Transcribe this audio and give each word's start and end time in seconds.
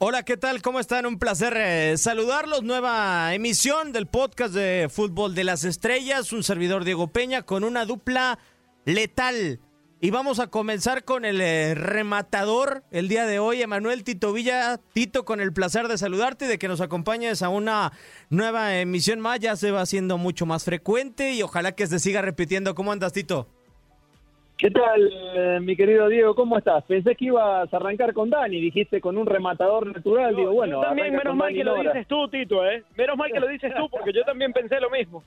Hola, 0.00 0.22
¿qué 0.22 0.36
tal? 0.36 0.62
¿Cómo 0.62 0.78
están? 0.78 1.06
Un 1.06 1.18
placer 1.18 1.56
eh, 1.56 1.98
saludarlos. 1.98 2.62
Nueva 2.62 3.34
emisión 3.34 3.90
del 3.90 4.06
podcast 4.06 4.54
de 4.54 4.86
Fútbol 4.88 5.34
de 5.34 5.42
las 5.42 5.64
Estrellas. 5.64 6.32
Un 6.32 6.44
servidor 6.44 6.84
Diego 6.84 7.08
Peña 7.08 7.42
con 7.42 7.64
una 7.64 7.84
dupla 7.84 8.38
letal. 8.84 9.58
Y 10.00 10.10
vamos 10.10 10.38
a 10.38 10.46
comenzar 10.46 11.04
con 11.04 11.24
el 11.24 11.40
eh, 11.40 11.74
rematador 11.74 12.84
el 12.92 13.08
día 13.08 13.26
de 13.26 13.40
hoy, 13.40 13.60
Emanuel 13.60 14.04
Tito 14.04 14.32
Villa. 14.32 14.78
Tito, 14.92 15.24
con 15.24 15.40
el 15.40 15.52
placer 15.52 15.88
de 15.88 15.98
saludarte 15.98 16.44
y 16.44 16.48
de 16.48 16.60
que 16.60 16.68
nos 16.68 16.80
acompañes 16.80 17.42
a 17.42 17.48
una 17.48 17.90
nueva 18.30 18.78
emisión 18.78 19.18
más. 19.18 19.40
Ya 19.40 19.56
se 19.56 19.72
va 19.72 19.80
haciendo 19.80 20.16
mucho 20.16 20.46
más 20.46 20.62
frecuente 20.62 21.32
y 21.32 21.42
ojalá 21.42 21.72
que 21.72 21.88
se 21.88 21.98
siga 21.98 22.22
repitiendo. 22.22 22.76
¿Cómo 22.76 22.92
andas, 22.92 23.12
Tito? 23.12 23.57
¿Qué 24.58 24.72
tal, 24.72 25.08
eh, 25.36 25.60
mi 25.62 25.76
querido 25.76 26.08
Diego? 26.08 26.34
¿Cómo 26.34 26.58
estás? 26.58 26.82
Pensé 26.82 27.14
que 27.14 27.26
ibas 27.26 27.72
a 27.72 27.76
arrancar 27.76 28.12
con 28.12 28.28
Dani, 28.28 28.60
dijiste 28.60 29.00
con 29.00 29.16
un 29.16 29.24
rematador 29.24 29.86
natural. 29.86 30.34
Digo, 30.34 30.52
bueno, 30.52 30.82
Yo 30.82 30.88
también, 30.88 31.14
menos 31.14 31.36
mal 31.36 31.46
Dani 31.46 31.58
que 31.58 31.64
lo 31.64 31.80
dices 31.80 32.08
tú, 32.08 32.28
Tito, 32.28 32.66
¿eh? 32.66 32.82
Menos 32.96 33.16
mal 33.16 33.30
que 33.32 33.38
lo 33.38 33.46
dices 33.46 33.72
tú, 33.76 33.88
porque 33.88 34.12
yo 34.12 34.24
también 34.24 34.52
pensé 34.52 34.80
lo 34.80 34.90
mismo. 34.90 35.22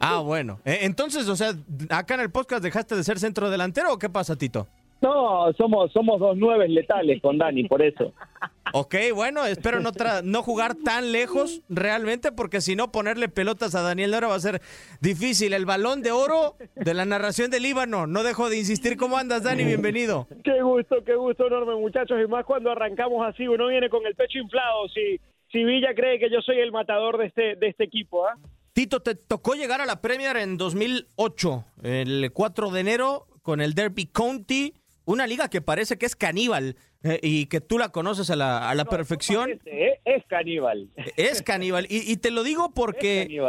Ah, 0.00 0.20
bueno. 0.20 0.60
Eh, 0.64 0.78
entonces, 0.82 1.28
o 1.28 1.36
sea, 1.36 1.52
acá 1.90 2.14
en 2.14 2.20
el 2.20 2.30
podcast 2.30 2.62
dejaste 2.62 2.96
de 2.96 3.04
ser 3.04 3.18
centro 3.18 3.50
delantero 3.50 3.92
o 3.92 3.98
qué 3.98 4.08
pasa, 4.08 4.34
Tito? 4.34 4.66
No, 5.02 5.52
somos, 5.52 5.92
somos 5.92 6.18
dos 6.18 6.38
nueves 6.38 6.70
letales 6.70 7.20
con 7.20 7.36
Dani, 7.36 7.64
por 7.64 7.82
eso. 7.82 8.14
Ok, 8.72 8.94
bueno, 9.14 9.46
espero 9.46 9.80
no, 9.80 9.92
tra- 9.92 10.22
no 10.22 10.42
jugar 10.42 10.74
tan 10.74 11.12
lejos 11.12 11.62
realmente, 11.68 12.32
porque 12.32 12.60
si 12.60 12.76
no, 12.76 12.90
ponerle 12.92 13.28
pelotas 13.28 13.74
a 13.74 13.82
Daniel 13.82 14.10
Lora 14.10 14.28
va 14.28 14.34
a 14.34 14.40
ser 14.40 14.60
difícil. 15.00 15.52
El 15.54 15.64
balón 15.66 16.02
de 16.02 16.10
oro 16.12 16.56
de 16.74 16.92
la 16.92 17.04
narración 17.04 17.50
del 17.50 17.62
Líbano. 17.62 18.06
No 18.06 18.22
dejo 18.22 18.50
de 18.50 18.58
insistir. 18.58 18.96
¿Cómo 18.96 19.16
andas, 19.16 19.44
Dani? 19.44 19.64
Bienvenido. 19.64 20.26
Qué 20.44 20.60
gusto, 20.62 20.96
qué 21.04 21.14
gusto 21.14 21.46
enorme, 21.46 21.76
muchachos. 21.76 22.18
Y 22.22 22.26
más 22.28 22.44
cuando 22.44 22.70
arrancamos 22.70 23.26
así, 23.26 23.46
uno 23.48 23.68
viene 23.68 23.88
con 23.88 24.04
el 24.06 24.14
pecho 24.14 24.38
inflado. 24.38 24.88
Si, 24.88 25.20
si 25.52 25.64
Villa 25.64 25.94
cree 25.94 26.18
que 26.18 26.28
yo 26.30 26.40
soy 26.42 26.58
el 26.58 26.72
matador 26.72 27.18
de 27.18 27.26
este, 27.26 27.56
de 27.56 27.68
este 27.68 27.84
equipo, 27.84 28.26
¿ah? 28.26 28.36
Tito, 28.72 29.00
te 29.00 29.14
tocó 29.14 29.54
llegar 29.54 29.80
a 29.80 29.86
la 29.86 30.02
Premier 30.02 30.36
en 30.36 30.58
2008, 30.58 31.64
el 31.82 32.30
4 32.32 32.70
de 32.70 32.80
enero, 32.80 33.26
con 33.40 33.62
el 33.62 33.72
Derby 33.72 34.04
County, 34.06 34.74
una 35.06 35.26
liga 35.26 35.48
que 35.48 35.62
parece 35.62 35.96
que 35.96 36.04
es 36.04 36.14
caníbal 36.14 36.76
eh, 37.02 37.18
y 37.22 37.46
que 37.46 37.62
tú 37.62 37.78
la 37.78 37.88
conoces 37.88 38.28
a 38.28 38.36
la, 38.36 38.68
a 38.68 38.74
la 38.74 38.84
perfección. 38.84 39.48
Parece, 39.64 39.86
¿eh? 39.88 40.00
Es 40.04 40.24
caníbal. 40.26 40.90
Es 41.16 41.40
caníbal. 41.42 41.86
Y, 41.88 42.10
y 42.10 42.16
te 42.18 42.30
lo 42.30 42.42
digo 42.42 42.74
porque... 42.74 43.40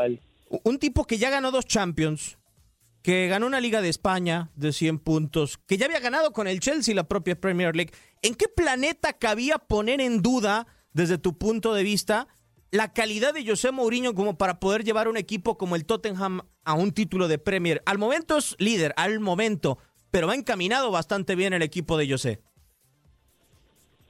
un 0.64 0.80
tipo 0.80 1.04
que 1.04 1.18
ya 1.18 1.30
ganó 1.30 1.52
dos 1.52 1.66
Champions, 1.66 2.38
que 3.02 3.28
ganó 3.28 3.48
una 3.48 3.60
Liga 3.60 3.82
de 3.82 3.90
España 3.90 4.50
de 4.56 4.74
100 4.74 5.00
puntos, 5.00 5.58
que 5.58 5.78
ya 5.78 5.86
había 5.86 6.00
ganado 6.00 6.32
con 6.32 6.48
el 6.48 6.60
Chelsea 6.60 6.94
la 6.96 7.08
propia 7.08 7.40
Premier 7.40 7.76
League. 7.76 7.94
¿En 8.22 8.36
qué 8.36 8.48
planeta 8.48 9.14
cabía 9.14 9.58
poner 9.58 10.02
en 10.02 10.22
duda, 10.22 10.68
desde 10.94 11.18
tu 11.18 11.38
punto 11.38 11.74
de 11.74 11.84
vista, 11.84 12.28
la 12.70 12.92
calidad 12.92 13.34
de 13.34 13.48
José 13.48 13.72
Mourinho 13.72 14.14
como 14.14 14.38
para 14.38 14.60
poder 14.60 14.84
llevar 14.84 15.08
un 15.08 15.16
equipo 15.16 15.58
como 15.58 15.76
el 15.76 15.86
Tottenham 15.86 16.42
a 16.66 16.74
un 16.74 16.92
título 16.92 17.28
de 17.28 17.38
Premier? 17.38 17.82
Al 17.86 17.98
momento 17.98 18.38
es 18.38 18.56
líder, 18.60 18.94
al 18.98 19.20
momento, 19.22 19.78
pero 20.12 20.28
va 20.28 20.36
encaminado 20.36 20.92
bastante 20.92 21.36
bien 21.36 21.54
el 21.54 21.62
equipo 21.62 21.98
de 21.98 22.10
José. 22.10 22.40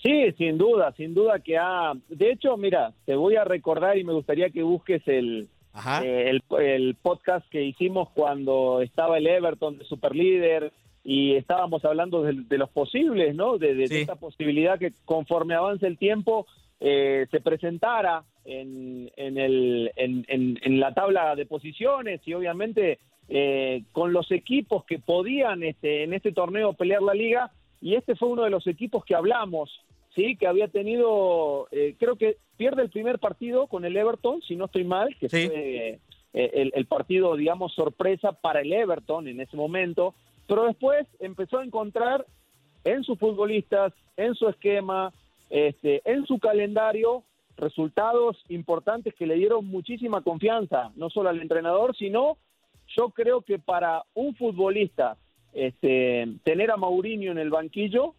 Sí, 0.02 0.31
sin 0.38 0.58
duda, 0.58 0.94
sin 0.96 1.13
duda 1.13 1.40
que 1.40 1.58
ha... 1.58 1.94
De 2.08 2.31
hecho, 2.31 2.56
mira, 2.56 2.94
te 3.06 3.16
voy 3.16 3.35
a 3.35 3.44
recordar 3.44 3.97
y 3.97 4.03
me 4.03 4.13
gustaría 4.13 4.50
que 4.52 4.62
busques 4.62 5.02
el, 5.07 5.50
Ajá. 5.74 6.03
eh, 6.06 6.30
el, 6.30 6.44
el 6.62 6.96
podcast 6.96 7.47
que 7.50 7.63
hicimos 7.63 8.09
cuando 8.12 8.81
estaba 8.81 9.18
el 9.18 9.25
Everton 9.28 9.80
de 9.80 9.86
Superlíder 9.86 10.72
y 11.03 11.36
estábamos 11.36 11.84
hablando 11.84 12.22
de, 12.22 12.34
de 12.47 12.57
los 12.57 12.69
posibles, 12.69 13.34
¿no? 13.34 13.57
De, 13.57 13.74
de 13.74 13.88
Sí. 13.88 13.96
esta 14.02 14.16
posibilidad 14.16 14.78
que 14.78 14.94
conforme 15.06 15.56
avance 15.56 15.88
el 15.88 15.97
tiempo 15.97 16.46
eh, 16.80 17.26
se 17.32 17.42
presentara 17.42 18.24
en, 18.46 19.12
en, 19.16 19.38
el, 19.38 19.92
en, 19.96 20.26
en- 20.28 20.60
en 20.62 20.80
la 20.80 20.94
tabla 20.94 21.36
de 21.36 21.46
posiciones 21.46 22.22
y 22.26 22.34
obviamente 22.34 23.00
eh, 23.30 23.84
con 23.92 24.14
los 24.14 24.32
equipos 24.32 24.86
que 24.86 25.00
podían 25.00 25.64
este, 25.64 26.04
en 26.04 26.14
este 26.14 26.32
torneo 26.32 26.74
pelear 26.74 27.02
la 27.02 27.14
liga. 27.14 27.52
Y 27.82 27.96
este 27.96 28.16
fue 28.16 28.30
uno 28.30 28.44
de 28.44 28.50
los 28.50 28.66
equipos 28.68 29.04
que 29.06 29.14
hablamos, 29.16 29.70
sí, 30.16 30.36
que 30.36 30.48
había 30.48 30.68
tenido, 30.68 31.68
eh, 31.72 31.96
creo 32.00 32.16
que 32.16 32.38
pierde 32.58 32.82
el 32.82 32.90
primer 32.90 33.20
partido 33.20 33.68
con 33.68 33.86
el 33.86 33.96
Everton, 33.98 34.42
si 34.42 34.56
no 34.56 34.66
estoy 34.66 34.84
mal, 34.84 35.16
que 35.20 35.30
Sí. 35.30 35.48
fue 35.48 36.00
eh, 36.34 36.52
el, 36.54 36.72
el 36.76 36.86
partido, 36.88 37.36
digamos, 37.36 37.74
sorpresa 37.74 38.32
para 38.32 38.62
el 38.62 38.72
Everton 38.74 39.28
en 39.28 39.42
ese 39.42 39.56
momento, 39.58 40.16
pero 40.48 40.66
después 40.66 41.06
empezó 41.20 41.60
a 41.60 41.66
encontrar 41.66 42.26
en 42.84 43.04
sus 43.04 43.20
futbolistas, 43.20 43.94
en 44.16 44.34
su 44.36 44.48
esquema, 44.48 45.12
este, 45.50 46.02
en 46.06 46.25
su 46.25 46.40
calendario, 46.40 47.24
resultados 47.58 48.44
importantes 48.50 49.13
que 49.16 49.25
le 49.25 49.35
dieron 49.35 49.66
muchísima 49.66 50.22
confianza, 50.22 50.91
no 50.96 51.09
solo 51.09 51.30
al 51.30 51.41
entrenador, 51.41 51.96
sino 51.96 52.38
yo 52.96 53.09
creo 53.09 53.41
que 53.41 53.59
para 53.59 54.03
un 54.13 54.36
futbolista 54.36 55.18
este, 55.53 56.28
tener 56.44 56.72
a 56.72 56.78
Mourinho 56.78 57.31
en 57.31 57.40
el 57.40 57.50
banquillo 57.50 58.13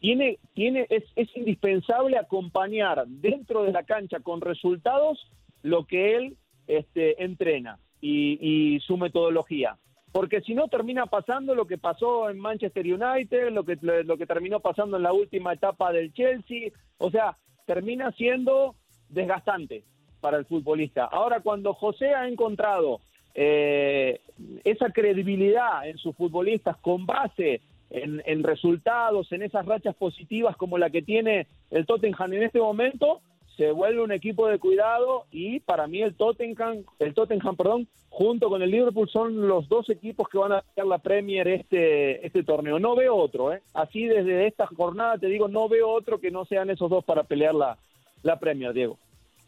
tiene, 0.00 0.38
tiene, 0.54 0.86
es, 0.90 1.04
indispensable 1.36 2.18
acompañar 2.18 3.06
dentro 3.06 3.62
de 3.62 3.72
la 3.72 3.84
cancha 3.84 4.20
con 4.20 4.40
resultados 4.40 5.30
lo 5.62 5.84
que 5.86 6.16
él 6.16 6.36
este, 6.66 7.22
entrena 7.22 7.78
y, 8.00 8.38
y 8.40 8.80
su 8.80 8.96
metodología. 8.96 9.76
Porque 10.12 10.42
si 10.42 10.54
no 10.54 10.68
termina 10.68 11.06
pasando 11.06 11.54
lo 11.54 11.66
que 11.66 11.78
pasó 11.78 12.28
en 12.28 12.38
Manchester 12.38 12.84
United, 12.86 13.50
lo 13.50 13.64
que, 13.64 13.78
lo, 13.80 14.16
que 14.18 14.26
terminó 14.26 14.60
pasando 14.60 14.98
en 14.98 15.02
la 15.02 15.12
última 15.12 15.54
etapa 15.54 15.90
del 15.90 16.12
Chelsea, 16.12 16.70
o 16.98 17.10
sea, 17.10 17.36
termina 17.66 18.12
siendo 18.12 18.74
desgastante 19.08 19.84
para 20.20 20.36
el 20.36 20.44
futbolista. 20.44 21.06
Ahora, 21.06 21.40
cuando 21.40 21.72
José 21.72 22.14
ha 22.14 22.28
encontrado 22.28 23.00
eh, 23.34 24.20
esa 24.64 24.90
credibilidad 24.90 25.88
en 25.88 25.96
sus 25.96 26.14
futbolistas 26.14 26.76
con 26.76 27.06
base 27.06 27.62
en 27.94 28.42
resultados, 28.42 29.30
en 29.32 29.42
esas 29.42 29.66
rachas 29.66 29.94
positivas 29.94 30.56
como 30.56 30.78
la 30.78 30.88
que 30.88 31.02
tiene 31.02 31.46
el 31.70 31.84
Tottenham 31.84 32.32
en 32.32 32.44
este 32.44 32.58
momento, 32.58 33.20
se 33.56 33.70
vuelve 33.70 34.02
un 34.02 34.12
equipo 34.12 34.46
de 34.48 34.58
cuidado 34.58 35.26
y 35.30 35.60
para 35.60 35.86
mí 35.86 36.02
el 36.02 36.14
Tottenham, 36.14 36.84
el 36.98 37.14
Tottenham, 37.14 37.56
perdón, 37.56 37.88
junto 38.08 38.48
con 38.48 38.62
el 38.62 38.70
Liverpool 38.70 39.08
son 39.10 39.48
los 39.48 39.68
dos 39.68 39.88
equipos 39.90 40.28
que 40.28 40.38
van 40.38 40.52
a 40.52 40.58
hacer 40.58 40.84
la 40.84 40.98
Premier 40.98 41.48
este 41.48 42.26
este 42.26 42.42
torneo. 42.42 42.78
No 42.78 42.94
veo 42.94 43.14
otro, 43.14 43.52
¿eh? 43.52 43.62
Así 43.74 44.04
desde 44.04 44.46
esta 44.46 44.66
jornada 44.66 45.18
te 45.18 45.26
digo, 45.26 45.48
no 45.48 45.68
veo 45.68 45.88
otro 45.88 46.20
que 46.20 46.30
no 46.30 46.44
sean 46.44 46.70
esos 46.70 46.90
dos 46.90 47.04
para 47.04 47.24
pelear 47.24 47.54
la, 47.54 47.78
la 48.22 48.38
Premier, 48.38 48.72
Diego. 48.72 48.98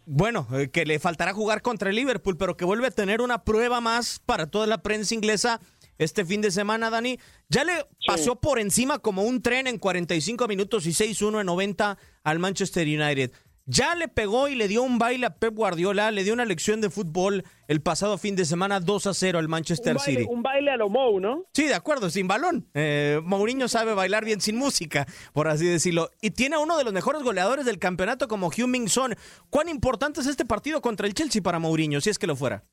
Bueno, 0.06 0.46
eh, 0.52 0.68
que 0.68 0.84
le 0.84 0.98
faltará 0.98 1.32
jugar 1.32 1.62
contra 1.62 1.88
el 1.88 1.96
Liverpool, 1.96 2.36
pero 2.36 2.56
que 2.56 2.66
vuelve 2.66 2.88
a 2.88 2.90
tener 2.90 3.22
una 3.22 3.42
prueba 3.42 3.80
más 3.80 4.20
para 4.24 4.50
toda 4.50 4.66
la 4.66 4.78
prensa 4.78 5.14
inglesa 5.14 5.60
este 5.98 6.24
fin 6.24 6.40
de 6.40 6.50
semana, 6.50 6.90
Dani. 6.90 7.18
Ya 7.48 7.64
le 7.64 7.72
pasó 8.06 8.36
por 8.36 8.58
encima 8.58 8.98
como 8.98 9.22
un 9.22 9.40
tren 9.42 9.66
en 9.66 9.78
45 9.78 10.46
minutos 10.48 10.86
y 10.86 10.90
6-1 10.90 11.40
en 11.40 11.46
90 11.46 11.98
al 12.22 12.38
Manchester 12.38 12.86
United. 12.86 13.32
Ya 13.66 13.94
le 13.94 14.08
pegó 14.08 14.48
y 14.48 14.54
le 14.56 14.68
dio 14.68 14.82
un 14.82 14.98
baile 14.98 15.24
a 15.24 15.30
Pep 15.36 15.54
Guardiola, 15.54 16.10
le 16.10 16.22
dio 16.22 16.34
una 16.34 16.44
lección 16.44 16.82
de 16.82 16.90
fútbol 16.90 17.44
el 17.66 17.80
pasado 17.80 18.18
fin 18.18 18.36
de 18.36 18.44
semana 18.44 18.78
2 18.78 19.06
a 19.06 19.14
0 19.14 19.38
al 19.38 19.48
Manchester 19.48 19.92
Un 19.96 20.02
baile, 20.02 20.20
City. 20.20 20.28
un 20.30 20.42
baile 20.42 20.70
a 20.70 20.76
lo 20.76 20.90
Mou, 20.90 21.18
¿no? 21.18 21.44
Sí, 21.54 21.66
de 21.66 21.74
acuerdo, 21.74 22.10
sin 22.10 22.28
balón. 22.28 22.66
Eh, 22.74 23.20
Mourinho 23.24 23.66
sabe 23.68 23.94
bailar 23.94 24.26
bien 24.26 24.42
sin 24.42 24.56
música, 24.58 25.06
por 25.32 25.48
así 25.48 25.66
decirlo. 25.66 26.10
Y 26.20 26.32
tiene 26.32 26.56
a 26.56 26.58
uno 26.58 26.76
de 26.76 26.84
los 26.84 26.92
mejores 26.92 27.22
goleadores 27.22 27.64
del 27.64 27.78
campeonato 27.78 28.28
como 28.28 28.50
Heung-Min 28.50 28.88
Son. 28.88 29.14
¿Cuán 29.48 29.70
importante 29.70 30.20
es 30.20 30.26
este 30.26 30.44
partido 30.44 30.82
contra 30.82 31.06
el 31.06 31.14
Chelsea 31.14 31.40
para 31.40 31.58
Mourinho, 31.58 32.02
si 32.02 32.10
es 32.10 32.18
que 32.18 32.26
lo 32.26 32.36
fuera? 32.36 32.64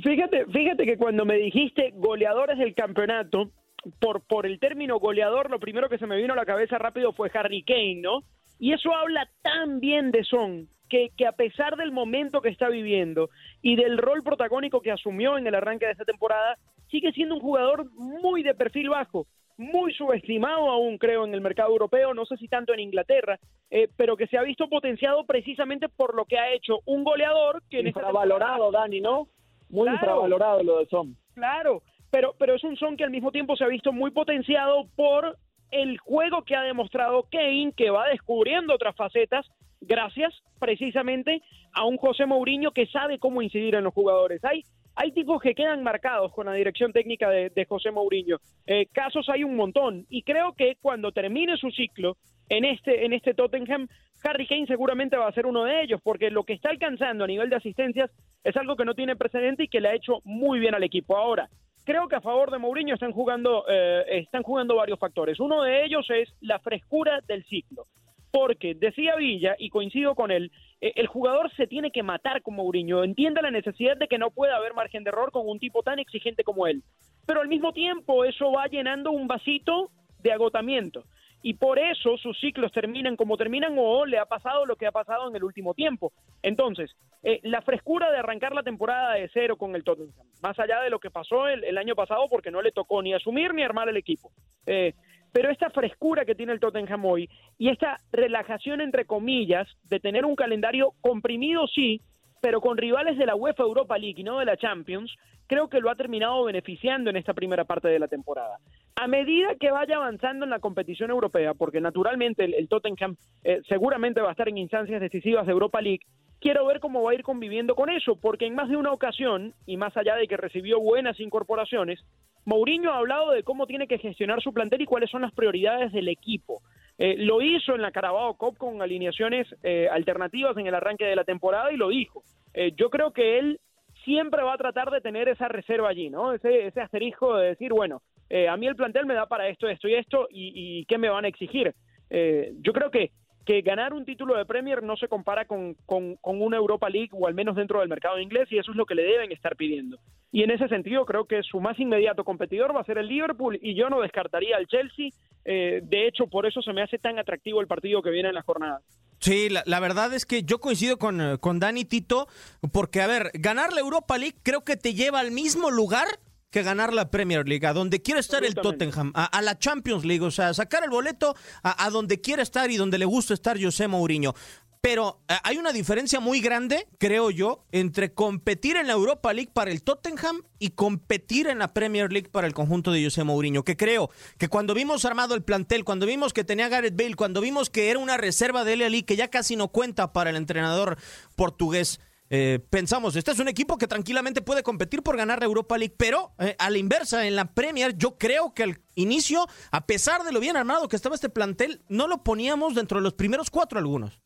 Fíjate, 0.00 0.46
fíjate 0.46 0.84
que 0.86 0.96
cuando 0.96 1.24
me 1.24 1.34
dijiste 1.38 1.90
goleadores 1.96 2.56
del 2.56 2.76
campeonato, 2.76 3.50
por, 3.98 4.20
por 4.28 4.46
el 4.46 4.60
término 4.60 5.00
goleador, 5.00 5.50
lo 5.50 5.58
primero 5.58 5.88
que 5.88 5.98
se 5.98 6.06
me 6.06 6.16
vino 6.16 6.34
a 6.34 6.36
la 6.36 6.46
cabeza 6.46 6.78
rápido 6.78 7.12
fue 7.12 7.32
Harry 7.34 7.64
Kane, 7.64 8.00
¿no? 8.00 8.20
Y 8.60 8.72
eso 8.72 8.94
habla 8.94 9.28
tan 9.42 9.80
bien 9.80 10.10
de 10.12 10.22
Son, 10.22 10.68
que, 10.88 11.08
que 11.16 11.26
a 11.26 11.32
pesar 11.32 11.76
del 11.76 11.92
momento 11.92 12.42
que 12.42 12.50
está 12.50 12.68
viviendo 12.68 13.30
y 13.62 13.74
del 13.76 13.96
rol 13.96 14.22
protagónico 14.22 14.82
que 14.82 14.92
asumió 14.92 15.38
en 15.38 15.46
el 15.46 15.54
arranque 15.54 15.86
de 15.86 15.92
esta 15.92 16.04
temporada, 16.04 16.56
sigue 16.90 17.10
siendo 17.12 17.36
un 17.36 17.40
jugador 17.40 17.90
muy 17.94 18.42
de 18.42 18.54
perfil 18.54 18.90
bajo, 18.90 19.26
muy 19.56 19.92
subestimado 19.94 20.70
aún, 20.70 20.98
creo, 20.98 21.24
en 21.24 21.34
el 21.34 21.40
mercado 21.40 21.70
europeo, 21.70 22.12
no 22.14 22.26
sé 22.26 22.36
si 22.36 22.48
tanto 22.48 22.72
en 22.74 22.80
Inglaterra, 22.80 23.38
eh, 23.70 23.88
pero 23.96 24.16
que 24.16 24.26
se 24.26 24.36
ha 24.36 24.42
visto 24.42 24.68
potenciado 24.68 25.24
precisamente 25.24 25.88
por 25.88 26.14
lo 26.14 26.24
que 26.24 26.38
ha 26.38 26.52
hecho 26.52 26.80
un 26.86 27.04
goleador 27.04 27.62
que 27.70 27.80
Infravalorado, 27.80 28.70
Dani, 28.70 29.00
¿no? 29.00 29.28
Muy 29.68 29.84
Claro. 29.84 29.96
infravalorado 29.96 30.62
lo 30.62 30.78
de 30.78 30.86
Son. 30.86 31.16
Claro, 31.34 31.82
pero, 32.10 32.34
pero 32.38 32.54
es 32.56 32.64
un 32.64 32.76
son 32.76 32.96
que 32.96 33.04
al 33.04 33.10
mismo 33.10 33.30
tiempo 33.30 33.56
se 33.56 33.64
ha 33.64 33.68
visto 33.68 33.92
muy 33.92 34.10
potenciado 34.10 34.86
por 34.96 35.36
el 35.70 35.98
juego 35.98 36.42
que 36.42 36.56
ha 36.56 36.62
demostrado 36.62 37.26
Kane, 37.30 37.72
que 37.76 37.90
va 37.90 38.08
descubriendo 38.08 38.74
otras 38.74 38.96
facetas, 38.96 39.46
gracias 39.80 40.34
precisamente 40.58 41.42
a 41.72 41.84
un 41.86 41.96
José 41.96 42.26
Mourinho 42.26 42.72
que 42.72 42.86
sabe 42.86 43.18
cómo 43.18 43.42
incidir 43.42 43.74
en 43.74 43.84
los 43.84 43.94
jugadores. 43.94 44.44
Hay, 44.44 44.64
hay 44.94 45.12
tipos 45.12 45.40
que 45.40 45.54
quedan 45.54 45.82
marcados 45.82 46.32
con 46.32 46.46
la 46.46 46.52
dirección 46.52 46.92
técnica 46.92 47.30
de, 47.30 47.50
de 47.50 47.64
José 47.64 47.90
Mourinho. 47.90 48.38
Eh, 48.66 48.86
casos 48.92 49.28
hay 49.28 49.44
un 49.44 49.56
montón, 49.56 50.06
y 50.08 50.22
creo 50.22 50.52
que 50.52 50.76
cuando 50.80 51.12
termine 51.12 51.56
su 51.56 51.70
ciclo 51.70 52.16
en 52.48 52.64
este, 52.64 53.04
en 53.06 53.12
este 53.12 53.32
Tottenham, 53.32 53.88
Harry 54.22 54.46
Kane 54.46 54.66
seguramente 54.66 55.16
va 55.16 55.28
a 55.28 55.32
ser 55.32 55.46
uno 55.46 55.64
de 55.64 55.82
ellos, 55.82 56.00
porque 56.02 56.30
lo 56.30 56.44
que 56.44 56.52
está 56.52 56.68
alcanzando 56.70 57.24
a 57.24 57.28
nivel 57.28 57.48
de 57.48 57.56
asistencias 57.56 58.10
es 58.44 58.56
algo 58.56 58.76
que 58.76 58.84
no 58.84 58.94
tiene 58.94 59.16
precedente 59.16 59.64
y 59.64 59.68
que 59.68 59.80
le 59.80 59.88
ha 59.88 59.94
hecho 59.94 60.20
muy 60.24 60.58
bien 60.58 60.74
al 60.74 60.82
equipo. 60.82 61.16
Ahora, 61.16 61.48
creo 61.84 62.08
que 62.08 62.16
a 62.16 62.20
favor 62.20 62.50
de 62.50 62.58
Mourinho 62.58 62.94
están 62.94 63.12
jugando, 63.12 63.64
eh, 63.68 64.04
están 64.08 64.42
jugando 64.42 64.76
varios 64.76 64.98
factores. 64.98 65.40
Uno 65.40 65.62
de 65.62 65.84
ellos 65.84 66.06
es 66.10 66.28
la 66.40 66.58
frescura 66.58 67.20
del 67.26 67.44
ciclo. 67.44 67.86
Porque 68.32 68.74
decía 68.74 69.16
Villa, 69.16 69.56
y 69.58 69.70
coincido 69.70 70.14
con 70.14 70.30
él, 70.30 70.52
eh, 70.80 70.92
el 70.94 71.08
jugador 71.08 71.50
se 71.56 71.66
tiene 71.66 71.90
que 71.90 72.04
matar 72.04 72.42
con 72.42 72.54
Mourinho. 72.54 73.02
Entiende 73.02 73.42
la 73.42 73.50
necesidad 73.50 73.96
de 73.96 74.06
que 74.06 74.18
no 74.18 74.30
pueda 74.30 74.56
haber 74.56 74.72
margen 74.74 75.02
de 75.02 75.10
error 75.10 75.32
con 75.32 75.48
un 75.48 75.58
tipo 75.58 75.82
tan 75.82 75.98
exigente 75.98 76.44
como 76.44 76.66
él. 76.66 76.82
Pero 77.26 77.40
al 77.40 77.48
mismo 77.48 77.72
tiempo 77.72 78.24
eso 78.24 78.52
va 78.52 78.66
llenando 78.66 79.10
un 79.10 79.26
vasito 79.26 79.90
de 80.22 80.32
agotamiento. 80.32 81.04
Y 81.42 81.54
por 81.54 81.78
eso 81.78 82.16
sus 82.18 82.38
ciclos 82.38 82.70
terminan 82.72 83.16
como 83.16 83.36
terminan 83.36 83.74
o 83.78 84.04
le 84.04 84.18
ha 84.18 84.26
pasado 84.26 84.66
lo 84.66 84.76
que 84.76 84.86
ha 84.86 84.92
pasado 84.92 85.28
en 85.28 85.36
el 85.36 85.44
último 85.44 85.74
tiempo. 85.74 86.12
Entonces, 86.42 86.94
eh, 87.22 87.40
la 87.44 87.62
frescura 87.62 88.10
de 88.10 88.18
arrancar 88.18 88.54
la 88.54 88.62
temporada 88.62 89.14
de 89.14 89.30
cero 89.32 89.56
con 89.56 89.74
el 89.74 89.84
Tottenham, 89.84 90.26
más 90.42 90.58
allá 90.58 90.80
de 90.82 90.90
lo 90.90 90.98
que 90.98 91.10
pasó 91.10 91.48
el, 91.48 91.78
año 91.78 91.94
pasado, 91.94 92.28
porque 92.28 92.50
no 92.50 92.60
le 92.60 92.72
tocó 92.72 93.02
ni 93.02 93.14
asumir 93.14 93.54
ni 93.54 93.62
armar 93.62 93.88
el 93.88 93.96
equipo. 93.96 94.30
Eh, 94.66 94.94
pero 95.32 95.50
esta 95.50 95.70
frescura 95.70 96.24
que 96.24 96.34
tiene 96.34 96.52
el 96.52 96.60
Tottenham 96.60 97.04
hoy 97.04 97.28
y 97.56 97.68
esta 97.68 97.98
relajación 98.12 98.80
entre 98.80 99.04
comillas 99.04 99.68
de 99.84 100.00
tener 100.00 100.24
un 100.24 100.34
calendario 100.34 100.92
comprimido 101.00 101.66
sí, 101.68 102.02
pero 102.40 102.60
con 102.60 102.76
rivales 102.76 103.18
de 103.18 103.26
la 103.26 103.34
UEFA 103.34 103.62
Europa 103.62 103.98
League 103.98 104.20
y 104.20 104.24
no 104.24 104.38
de 104.38 104.44
la 104.44 104.56
Champions, 104.56 105.14
creo 105.46 105.68
que 105.68 105.80
lo 105.80 105.90
ha 105.90 105.96
terminado 105.96 106.44
beneficiando 106.44 107.10
en 107.10 107.16
esta 107.16 107.34
primera 107.34 107.64
parte 107.64 107.88
de 107.88 107.98
la 107.98 108.08
temporada. 108.08 108.58
A 108.96 109.06
medida 109.06 109.56
que 109.58 109.70
vaya 109.70 109.96
avanzando 109.96 110.44
en 110.44 110.50
la 110.50 110.60
competición 110.60 111.10
europea, 111.10 111.54
porque 111.54 111.80
naturalmente 111.80 112.44
el, 112.44 112.68
Tottenham 112.68 113.16
eh, 113.44 113.60
seguramente 113.68 114.20
va 114.20 114.28
a 114.28 114.32
estar 114.32 114.48
en 114.48 114.58
instancias 114.58 115.00
decisivas 115.00 115.46
de 115.46 115.52
Europa 115.52 115.80
League, 115.80 116.06
quiero 116.40 116.66
ver 116.66 116.80
cómo 116.80 117.02
va 117.02 117.12
a 117.12 117.14
ir 117.14 117.22
conviviendo 117.22 117.74
con 117.74 117.90
eso, 117.90 118.16
porque 118.16 118.46
en 118.46 118.54
más 118.54 118.68
de 118.68 118.76
una 118.76 118.92
ocasión, 118.92 119.54
y 119.66 119.76
más 119.76 119.96
allá 119.96 120.16
de 120.16 120.26
que 120.26 120.36
recibió 120.36 120.80
buenas 120.80 121.18
incorporaciones, 121.20 122.00
Mourinho 122.44 122.92
ha 122.92 122.98
hablado 122.98 123.32
de 123.32 123.42
cómo 123.42 123.66
tiene 123.66 123.86
que 123.86 123.98
gestionar 123.98 124.40
su 124.40 124.52
plantel 124.52 124.80
y 124.80 124.86
cuáles 124.86 125.10
son 125.10 125.22
las 125.22 125.32
prioridades 125.32 125.92
del 125.92 126.08
equipo. 126.08 126.62
Eh, 127.02 127.16
lo 127.16 127.40
hizo 127.40 127.74
en 127.74 127.80
la 127.80 127.92
Carabao 127.92 128.36
Cup 128.36 128.58
con 128.58 128.82
alineaciones 128.82 129.46
eh, 129.62 129.88
alternativas 129.90 130.54
en 130.58 130.66
el 130.66 130.74
arranque 130.74 131.06
de 131.06 131.16
la 131.16 131.24
temporada 131.24 131.72
y 131.72 131.78
lo 131.78 131.88
dijo. 131.88 132.22
Eh, 132.52 132.72
yo 132.76 132.90
creo 132.90 133.10
que 133.12 133.38
él 133.38 133.58
siempre 134.04 134.42
va 134.42 134.52
a 134.52 134.58
tratar 134.58 134.90
de 134.90 135.00
tener 135.00 135.26
esa 135.28 135.48
reserva 135.48 135.88
allí, 135.88 136.10
¿no? 136.10 136.34
Ese, 136.34 136.70
asterisco 136.78 137.36
de 137.36 137.48
decir, 137.48 137.72
bueno, 137.72 138.02
eh, 138.28 138.48
a 138.48 138.56
mí 138.58 138.66
el 138.66 138.76
plantel 138.76 139.06
me 139.06 139.14
da 139.14 139.26
para 139.26 139.48
esto, 139.48 139.66
esto 139.66 139.88
y 139.88 139.94
esto, 139.94 140.28
y, 140.30 140.52
y 140.54 140.84
¿qué 140.84 140.98
me 140.98 141.08
van 141.08 141.24
a 141.24 141.28
exigir? 141.28 141.74
Eh, 142.10 142.52
yo 142.60 142.74
creo 142.74 142.90
que, 142.90 143.12
que 143.44 143.62
ganar 143.62 143.92
un 143.92 144.04
título 144.04 144.36
de 144.36 144.44
Premier 144.44 144.82
no 144.82 144.96
se 144.96 145.08
compara 145.08 145.44
con, 145.46 145.74
con, 145.86 146.16
con 146.16 146.42
una 146.42 146.56
Europa 146.56 146.88
League, 146.88 147.10
o 147.12 147.26
al 147.26 147.34
menos 147.34 147.56
dentro 147.56 147.80
del 147.80 147.88
mercado 147.88 148.18
inglés, 148.18 148.48
y 148.50 148.58
eso 148.58 148.70
es 148.70 148.76
lo 148.76 148.86
que 148.86 148.94
le 148.94 149.02
deben 149.02 149.32
estar 149.32 149.56
pidiendo. 149.56 149.98
Y 150.32 150.42
en 150.42 150.50
ese 150.50 150.68
sentido 150.68 151.04
creo 151.06 151.24
que 151.24 151.42
su 151.42 151.60
más 151.60 151.78
inmediato 151.80 152.24
competidor 152.24 152.74
va 152.74 152.80
a 152.80 152.84
ser 152.84 152.98
el 152.98 153.08
Liverpool, 153.08 153.58
y 153.60 153.74
yo 153.74 153.88
no 153.88 154.00
descartaría 154.00 154.56
al 154.56 154.66
Chelsea. 154.66 155.08
Eh, 155.44 155.80
de 155.82 156.06
hecho, 156.06 156.26
por 156.26 156.46
eso 156.46 156.60
se 156.62 156.72
me 156.72 156.82
hace 156.82 156.98
tan 156.98 157.18
atractivo 157.18 157.60
el 157.60 157.66
partido 157.66 158.02
que 158.02 158.10
viene 158.10 158.28
en 158.28 158.34
la 158.34 158.42
jornada. 158.42 158.80
Sí, 159.20 159.48
la, 159.48 159.62
la 159.66 159.80
verdad 159.80 160.12
es 160.14 160.24
que 160.24 160.42
yo 160.42 160.60
coincido 160.60 160.98
con, 160.98 161.20
eh, 161.20 161.38
con 161.38 161.60
Dani 161.60 161.84
Tito, 161.84 162.28
porque, 162.72 163.00
a 163.00 163.06
ver, 163.06 163.30
ganar 163.34 163.72
la 163.72 163.80
Europa 163.80 164.16
League 164.18 164.36
creo 164.42 164.64
que 164.64 164.76
te 164.76 164.94
lleva 164.94 165.20
al 165.20 165.30
mismo 165.30 165.70
lugar 165.70 166.06
que 166.50 166.62
ganar 166.62 166.92
la 166.92 167.10
Premier 167.10 167.48
League, 167.48 167.66
a 167.66 167.72
donde 167.72 168.02
quiere 168.02 168.20
estar 168.20 168.44
el. 168.44 168.54
Tottenham, 168.54 169.12
a, 169.14 169.24
a 169.24 169.42
la 169.42 169.58
Champions 169.58 170.04
League, 170.04 170.24
o 170.24 170.30
sea, 170.30 170.52
sacar 170.52 170.84
el 170.84 170.90
boleto 170.90 171.34
a, 171.62 171.84
a 171.84 171.90
donde 171.90 172.20
quiere 172.20 172.42
estar 172.42 172.70
y 172.70 172.76
donde 172.76 172.98
le 172.98 173.04
gusta 173.04 173.34
estar 173.34 173.62
José 173.62 173.88
Mourinho. 173.88 174.34
Pero 174.80 175.20
eh, 175.28 175.36
hay 175.44 175.58
una 175.58 175.72
diferencia 175.72 176.20
muy 176.20 176.40
grande, 176.40 176.88
creo 176.98 177.30
yo, 177.30 177.64
entre 177.70 178.14
competir 178.14 178.76
en 178.76 178.86
la 178.86 178.94
Europa 178.94 179.32
League 179.32 179.50
para 179.52 179.70
el 179.70 179.82
Tottenham 179.82 180.42
y 180.58 180.70
competir 180.70 181.48
en 181.48 181.58
la 181.58 181.74
Premier 181.74 182.10
League 182.10 182.30
para 182.30 182.46
el 182.46 182.54
conjunto 182.54 182.90
de 182.90 183.04
José 183.04 183.22
Mourinho. 183.22 183.62
Que 183.62 183.76
creo 183.76 184.10
que 184.38 184.48
cuando 184.48 184.72
vimos 184.72 185.04
armado 185.04 185.34
el 185.34 185.42
plantel, 185.42 185.84
cuando 185.84 186.06
vimos 186.06 186.32
que 186.32 186.44
tenía 186.44 186.70
Gareth 186.70 186.96
Bale, 186.96 187.14
cuando 187.14 187.42
vimos 187.42 187.68
que 187.68 187.90
era 187.90 187.98
una 187.98 188.16
reserva 188.16 188.64
de 188.64 188.76
LLI 188.76 189.02
que 189.02 189.16
ya 189.16 189.28
casi 189.28 189.54
no 189.54 189.68
cuenta 189.68 190.14
para 190.14 190.30
el 190.30 190.36
entrenador 190.36 190.96
portugués, 191.36 192.00
eh, 192.32 192.60
pensamos, 192.70 193.16
este 193.16 193.32
es 193.32 193.40
un 193.40 193.48
equipo 193.48 193.76
que 193.76 193.88
tranquilamente 193.88 194.40
puede 194.40 194.62
competir 194.62 195.02
por 195.02 195.16
ganar 195.16 195.40
la 195.40 195.46
Europa 195.46 195.76
League, 195.76 195.94
pero 195.98 196.30
eh, 196.38 196.54
a 196.60 196.70
la 196.70 196.78
inversa, 196.78 197.26
en 197.26 197.34
la 197.34 197.52
Premier, 197.52 197.96
yo 197.96 198.16
creo 198.18 198.54
que 198.54 198.62
al 198.62 198.76
inicio, 198.94 199.46
a 199.72 199.84
pesar 199.84 200.22
de 200.22 200.30
lo 200.30 200.38
bien 200.38 200.56
armado 200.56 200.86
que 200.86 200.94
estaba 200.94 201.16
este 201.16 201.28
plantel, 201.28 201.80
no 201.88 202.06
lo 202.06 202.22
poníamos 202.22 202.76
dentro 202.76 202.98
de 202.98 203.02
los 203.02 203.14
primeros 203.14 203.50
cuatro 203.50 203.80
algunos. 203.80 204.20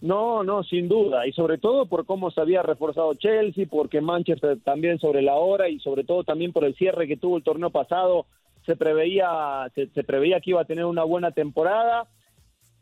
No, 0.00 0.42
no, 0.42 0.64
sin 0.64 0.88
duda, 0.88 1.24
y 1.28 1.32
sobre 1.32 1.58
todo 1.58 1.86
por 1.86 2.04
cómo 2.04 2.32
se 2.32 2.40
había 2.40 2.62
reforzado 2.62 3.14
Chelsea, 3.14 3.66
porque 3.70 4.00
Manchester 4.00 4.58
también 4.64 4.98
sobre 4.98 5.22
la 5.22 5.36
hora 5.36 5.68
y 5.68 5.78
sobre 5.78 6.02
todo 6.02 6.24
también 6.24 6.52
por 6.52 6.64
el 6.64 6.74
cierre 6.74 7.06
que 7.06 7.16
tuvo 7.16 7.36
el 7.36 7.44
torneo 7.44 7.70
pasado, 7.70 8.26
se 8.66 8.74
preveía, 8.74 9.70
se, 9.76 9.86
se 9.88 10.02
preveía 10.02 10.40
que 10.40 10.50
iba 10.50 10.62
a 10.62 10.66
tener 10.66 10.84
una 10.84 11.04
buena 11.04 11.30
temporada. 11.30 12.08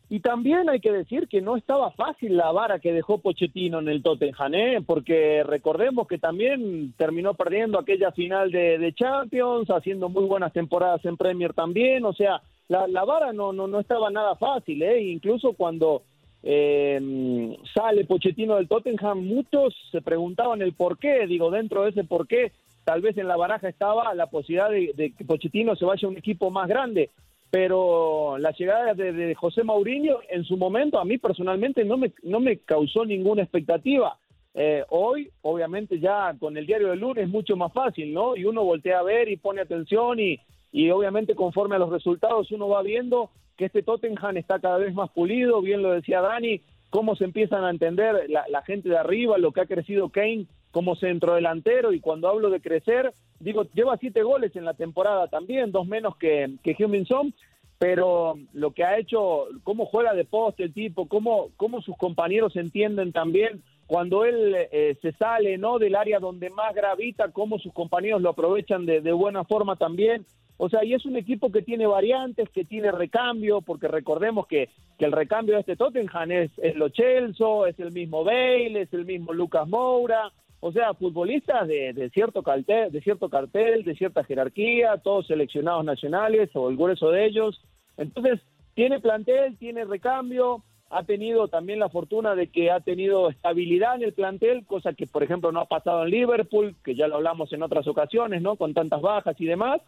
Y 0.09 0.21
también 0.21 0.69
hay 0.69 0.79
que 0.79 0.91
decir 0.91 1.27
que 1.27 1.41
no 1.41 1.57
estaba 1.57 1.91
fácil 1.91 2.37
la 2.37 2.51
vara 2.53 2.79
que 2.79 2.93
dejó 2.93 3.17
Pochettino 3.17 3.79
en 3.79 3.89
el 3.89 4.01
Tottenham, 4.01 4.53
¿eh? 4.53 4.81
porque 4.85 5.43
recordemos 5.43 6.07
que 6.07 6.17
también 6.17 6.93
terminó 6.97 7.33
perdiendo 7.33 7.77
aquella 7.77 8.13
final 8.13 8.49
de, 8.49 8.77
de 8.77 8.93
Champions, 8.93 9.69
haciendo 9.69 10.07
muy 10.07 10.23
buenas 10.23 10.53
temporadas 10.53 11.03
en 11.03 11.17
Premier 11.17 11.53
también, 11.53 12.05
o 12.05 12.13
sea, 12.13 12.41
la, 12.69 12.85
vara 13.03 13.33
no, 13.33 13.51
no, 13.51 13.67
no 13.67 13.81
estaba 13.81 14.09
nada 14.09 14.35
fácil, 14.35 14.81
¿eh? 14.81 15.01
incluso 15.01 15.53
cuando 15.53 16.03
eh, 16.41 17.57
sale 17.73 18.05
Pochettino 18.05 18.55
del 18.55 18.69
Tottenham, 18.69 19.25
muchos 19.25 19.75
se 19.91 20.01
preguntaban 20.01 20.61
el 20.61 20.71
por 20.71 20.97
qué, 20.97 21.27
digo, 21.27 21.51
dentro 21.51 21.83
de 21.83 21.89
ese 21.89 22.05
por 22.05 22.27
qué, 22.27 22.53
tal 22.85 23.01
vez 23.01 23.17
en 23.17 23.27
la 23.27 23.35
baraja 23.35 23.67
estaba 23.67 24.13
la 24.13 24.27
posibilidad 24.27 24.69
de, 24.69 24.93
de 24.95 25.11
que 25.11 25.25
Pochettino 25.25 25.75
se 25.75 25.83
vaya 25.83 26.07
a 26.07 26.11
un 26.11 26.17
equipo 26.17 26.49
más 26.49 26.69
grande, 26.69 27.09
pero 27.49 28.37
la 28.37 28.51
llegada 28.51 28.93
de, 28.93 29.13
de 29.13 29.35
José 29.35 29.63
Mourinho 29.63 30.19
en 30.29 30.43
su 30.43 30.57
momento 30.57 30.99
a 30.99 31.05
mí 31.05 31.17
personalmente 31.17 31.85
no 31.85 31.97
me, 31.97 32.11
no 32.23 32.39
me 32.39 32.57
causó 32.57 33.05
ninguna 33.05 33.43
expectativa. 33.43 34.17
Eh, 34.53 34.83
hoy, 34.89 35.29
obviamente, 35.43 35.99
ya 35.99 36.35
con 36.39 36.57
el 36.57 36.65
diario 36.65 36.89
del 36.89 36.99
lunes 36.99 37.25
es 37.25 37.29
mucho 37.29 37.55
más 37.55 37.71
fácil, 37.71 38.13
¿no? 38.13 38.35
Y 38.35 38.45
uno 38.45 38.63
voltea 38.63 38.99
a 38.99 39.03
ver 39.03 39.29
y 39.29 39.37
pone 39.37 39.61
atención 39.61 40.19
y, 40.19 40.39
y 40.71 40.89
obviamente 40.89 41.35
conforme 41.35 41.75
a 41.75 41.79
los 41.79 41.91
resultados 41.91 42.51
uno 42.51 42.67
va 42.67 42.81
viendo 42.81 43.29
que 43.55 43.65
este 43.65 43.83
Tottenham 43.83 44.37
está 44.37 44.59
cada 44.59 44.77
vez 44.77 44.93
más 44.93 45.09
pulido, 45.11 45.61
bien 45.61 45.81
lo 45.81 45.91
decía 45.91 46.21
Dani, 46.21 46.61
cómo 46.89 47.15
se 47.15 47.23
empiezan 47.23 47.63
a 47.63 47.69
entender 47.69 48.29
la, 48.29 48.45
la 48.49 48.61
gente 48.63 48.89
de 48.89 48.97
arriba, 48.97 49.37
lo 49.37 49.51
que 49.51 49.61
ha 49.61 49.65
crecido 49.65 50.09
Kane 50.09 50.47
como 50.77 50.95
centrodelantero 50.95 51.91
y 51.91 51.99
cuando 51.99 52.29
hablo 52.29 52.51
de 52.51 52.61
crecer, 52.61 53.11
digo, 53.39 53.63
lleva 53.73 53.97
siete 53.97 54.21
goles 54.21 54.55
en 54.55 54.63
la 54.63 54.75
temporada 54.75 55.27
también, 55.27 55.71
dos 55.71 55.87
menos 55.87 56.15
que, 56.17 56.51
que 56.61 56.75
Heung-Min 56.75 57.07
Son, 57.07 57.33
pero 57.79 58.35
lo 58.53 58.69
que 58.73 58.83
ha 58.83 58.99
hecho, 58.99 59.45
cómo 59.63 59.87
juega 59.87 60.13
de 60.13 60.23
poste 60.23 60.65
el 60.65 60.75
tipo, 60.75 61.07
cómo, 61.07 61.49
cómo 61.57 61.81
sus 61.81 61.97
compañeros 61.97 62.55
entienden 62.55 63.11
también 63.11 63.63
cuando 63.87 64.23
él 64.23 64.55
eh, 64.71 64.95
se 65.01 65.13
sale 65.13 65.57
no 65.57 65.79
del 65.79 65.95
área 65.95 66.19
donde 66.19 66.51
más 66.51 66.75
gravita, 66.75 67.31
cómo 67.31 67.57
sus 67.57 67.73
compañeros 67.73 68.21
lo 68.21 68.29
aprovechan 68.29 68.85
de, 68.85 69.01
de 69.01 69.11
buena 69.13 69.45
forma 69.45 69.77
también. 69.77 70.27
O 70.57 70.69
sea, 70.69 70.83
y 70.83 70.93
es 70.93 71.05
un 71.05 71.15
equipo 71.15 71.51
que 71.51 71.63
tiene 71.63 71.87
variantes, 71.87 72.49
que 72.49 72.65
tiene 72.65 72.91
recambio, 72.91 73.61
porque 73.61 73.87
recordemos 73.87 74.45
que, 74.45 74.69
que 74.99 75.05
el 75.05 75.11
recambio 75.11 75.55
de 75.55 75.61
este 75.61 75.75
Tottenham 75.75 76.31
es, 76.31 76.51
es 76.57 76.75
Lo 76.75 76.89
Celso, 76.89 77.65
es 77.65 77.79
el 77.79 77.91
mismo 77.91 78.23
Bale, 78.23 78.81
es 78.81 78.93
el 78.93 79.05
mismo 79.05 79.33
Lucas 79.33 79.67
Moura, 79.67 80.31
o 80.59 80.71
sea, 80.71 80.93
futbolistas 80.93 81.67
de, 81.67 81.93
de 81.93 82.09
cierto 82.09 82.41
cartel, 82.43 82.91
de 82.91 83.01
cierto 83.01 83.29
cartel, 83.29 83.83
de 83.83 83.95
cierta 83.95 84.23
jerarquía, 84.23 84.97
todos 84.97 85.27
seleccionados 85.27 85.85
nacionales 85.85 86.49
o 86.55 86.69
el 86.69 86.77
grueso 86.77 87.11
de 87.11 87.25
ellos. 87.25 87.61
Entonces, 87.97 88.41
tiene 88.73 88.99
plantel, 88.99 89.57
tiene 89.57 89.85
recambio, 89.85 90.63
ha 90.89 91.03
tenido 91.03 91.47
también 91.47 91.79
la 91.79 91.89
fortuna 91.89 92.35
de 92.35 92.47
que 92.47 92.71
ha 92.71 92.79
tenido 92.79 93.29
estabilidad 93.29 93.95
en 93.95 94.03
el 94.03 94.13
plantel, 94.13 94.65
cosa 94.65 94.93
que, 94.93 95.05
por 95.05 95.23
ejemplo, 95.23 95.51
no 95.51 95.59
ha 95.59 95.65
pasado 95.65 96.03
en 96.03 96.11
Liverpool, 96.11 96.75
que 96.83 96.95
ya 96.95 97.07
lo 97.07 97.15
hablamos 97.15 97.51
en 97.53 97.63
otras 97.63 97.87
ocasiones, 97.87 98.41
¿no? 98.41 98.55
Con 98.55 98.73
tantas 98.73 99.01
bajas 99.01 99.39
y 99.39 99.45
demás. 99.45 99.81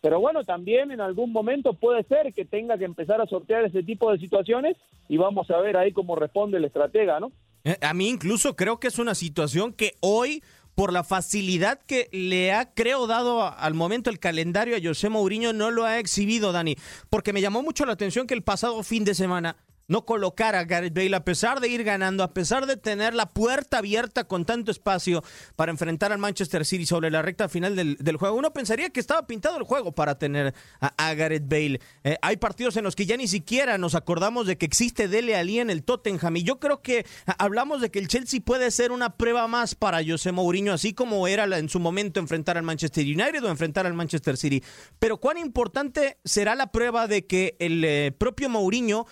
Pero 0.00 0.20
bueno, 0.20 0.44
también 0.44 0.90
en 0.90 1.00
algún 1.00 1.32
momento 1.32 1.72
puede 1.72 2.02
ser 2.04 2.34
que 2.34 2.44
tenga 2.44 2.76
que 2.76 2.84
empezar 2.84 3.20
a 3.20 3.26
sortear 3.26 3.64
ese 3.64 3.82
tipo 3.82 4.12
de 4.12 4.18
situaciones 4.18 4.76
y 5.08 5.16
vamos 5.16 5.50
a 5.50 5.58
ver 5.60 5.76
ahí 5.76 5.92
cómo 5.92 6.14
responde 6.14 6.58
el 6.58 6.66
estratega, 6.66 7.20
¿no? 7.20 7.32
Eh, 7.64 7.78
a 7.80 7.94
mí 7.94 8.08
incluso 8.08 8.56
creo 8.56 8.78
que 8.78 8.88
es 8.88 8.98
una 8.98 9.14
situación 9.14 9.72
que 9.72 9.96
hoy 10.00 10.42
por 10.74 10.92
la 10.92 11.04
facilidad 11.04 11.80
que 11.86 12.08
le 12.12 12.52
ha, 12.52 12.74
creo, 12.74 13.06
dado 13.06 13.42
al 13.56 13.74
momento 13.74 14.10
el 14.10 14.18
calendario 14.18 14.76
a 14.76 14.80
José 14.82 15.08
Mourinho, 15.08 15.52
no 15.52 15.70
lo 15.70 15.84
ha 15.84 15.98
exhibido, 15.98 16.52
Dani, 16.52 16.76
porque 17.10 17.32
me 17.32 17.40
llamó 17.40 17.62
mucho 17.62 17.86
la 17.86 17.92
atención 17.92 18.26
que 18.26 18.34
el 18.34 18.42
pasado 18.42 18.82
fin 18.82 19.04
de 19.04 19.14
semana 19.14 19.56
no 19.88 20.04
colocar 20.04 20.54
a 20.54 20.64
Gareth 20.64 20.94
Bale 20.94 21.16
a 21.16 21.24
pesar 21.24 21.60
de 21.60 21.68
ir 21.68 21.84
ganando, 21.84 22.22
a 22.22 22.32
pesar 22.32 22.66
de 22.66 22.76
tener 22.76 23.14
la 23.14 23.30
puerta 23.30 23.78
abierta 23.78 24.24
con 24.24 24.44
tanto 24.44 24.70
espacio 24.70 25.22
para 25.56 25.72
enfrentar 25.72 26.12
al 26.12 26.18
Manchester 26.18 26.64
City 26.64 26.86
sobre 26.86 27.10
la 27.10 27.22
recta 27.22 27.48
final 27.48 27.76
del, 27.76 28.16
juego. 28.16 28.36
Uno 28.36 28.52
pensaría 28.52 28.90
que 28.90 29.00
estaba 29.00 29.26
pintado 29.26 29.56
el 29.56 29.64
juego 29.64 29.92
para 29.92 30.18
tener 30.18 30.54
a, 30.80 31.14
Gareth 31.14 31.48
Bale. 31.48 31.80
Eh, 32.02 32.16
hay 32.22 32.36
partidos 32.36 32.76
en 32.76 32.84
los 32.84 32.96
que 32.96 33.06
ya 33.06 33.16
ni 33.16 33.28
siquiera 33.28 33.78
nos 33.78 33.94
acordamos 33.94 34.46
de 34.46 34.56
que 34.56 34.66
existe 34.66 35.08
Dele 35.08 35.36
Alli 35.36 35.60
en 35.60 35.70
el 35.70 35.84
Tottenham 35.84 36.36
y 36.36 36.42
yo 36.42 36.58
creo 36.58 36.82
que 36.82 37.06
hablamos 37.38 37.80
de 37.80 37.90
que 37.90 37.98
el 37.98 38.08
Chelsea 38.08 38.40
puede 38.40 38.70
ser 38.70 38.92
una 38.92 39.16
prueba 39.16 39.46
más 39.48 39.74
para 39.74 40.00
José 40.04 40.32
Mourinho, 40.32 40.72
así 40.72 40.94
como 40.94 41.28
era 41.28 41.44
en 41.58 41.68
su 41.68 41.78
momento 41.78 42.20
enfrentar 42.20 42.56
al 42.56 42.62
Manchester 42.62 43.04
United 43.04 43.44
o 43.44 43.48
enfrentar 43.48 43.86
al 43.86 43.94
Manchester 43.94 44.36
City. 44.36 44.62
Pero 44.98 45.18
cuán 45.18 45.38
importante 45.38 46.18
será 46.24 46.54
la 46.54 46.72
prueba 46.72 47.06
de 47.06 47.26
que 47.26 47.56
el 47.58 47.84
eh, 47.84 48.12
propio 48.16 48.48
Mourinho 48.48 49.06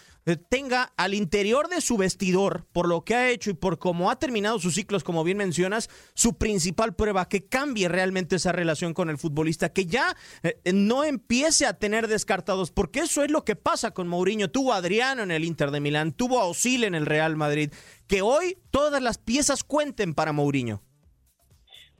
tenga 0.48 0.92
al 0.96 1.14
interior 1.14 1.68
de 1.68 1.80
su 1.80 1.96
vestidor, 1.96 2.66
por 2.72 2.88
lo 2.88 3.04
que 3.04 3.14
ha 3.14 3.30
hecho 3.30 3.50
y 3.50 3.54
por 3.54 3.78
cómo 3.78 4.10
ha 4.10 4.18
terminado 4.18 4.58
sus 4.58 4.74
ciclos, 4.74 5.02
como 5.02 5.24
bien 5.24 5.36
mencionas, 5.36 5.90
su 6.14 6.38
principal 6.38 6.94
prueba, 6.94 7.28
que 7.28 7.46
cambie 7.46 7.88
realmente 7.88 8.36
esa 8.36 8.52
relación 8.52 8.94
con 8.94 9.10
el 9.10 9.18
futbolista, 9.18 9.72
que 9.72 9.86
ya 9.86 10.16
eh, 10.42 10.60
no 10.72 11.04
empiece 11.04 11.66
a 11.66 11.78
tener 11.78 12.08
descartados, 12.08 12.70
porque 12.70 13.00
eso 13.00 13.24
es 13.24 13.30
lo 13.30 13.44
que 13.44 13.56
pasa 13.56 13.92
con 13.92 14.08
Mourinho. 14.08 14.50
Tuvo 14.50 14.72
a 14.72 14.76
Adriano 14.76 15.22
en 15.22 15.30
el 15.30 15.44
Inter 15.44 15.70
de 15.70 15.80
Milán, 15.80 16.12
tuvo 16.12 16.40
a 16.40 16.44
Osil 16.44 16.84
en 16.84 16.94
el 16.94 17.06
Real 17.06 17.36
Madrid, 17.36 17.72
que 18.06 18.22
hoy 18.22 18.58
todas 18.70 19.02
las 19.02 19.18
piezas 19.18 19.64
cuenten 19.64 20.14
para 20.14 20.32
Mourinho. 20.32 20.82